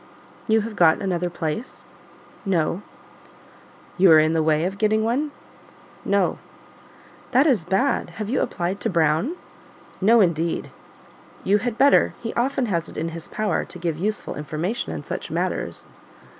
"You 0.47 0.61
have 0.61 0.75
got 0.75 0.99
another 0.99 1.29
place?" 1.29 1.85
"No." 2.43 2.81
"You 3.99 4.11
are 4.11 4.17
in 4.17 4.33
the 4.33 4.41
way 4.41 4.65
of 4.65 4.79
getting 4.79 5.03
one?" 5.03 5.29
"No." 6.03 6.39
"That 7.33 7.45
is 7.45 7.65
bad; 7.65 8.09
have 8.17 8.27
you 8.27 8.41
applied 8.41 8.79
to 8.79 8.89
Brown?" 8.89 9.35
"No, 10.01 10.19
indeed." 10.19 10.71
"You 11.43 11.59
had 11.59 11.77
better; 11.77 12.15
he 12.19 12.33
often 12.33 12.65
has 12.65 12.89
it 12.89 12.97
in 12.97 13.09
his 13.09 13.27
power 13.27 13.63
to 13.65 13.77
give 13.77 13.99
useful 13.99 14.33
information 14.35 14.91
in 14.91 15.03
such 15.03 15.29
matters." 15.29 15.87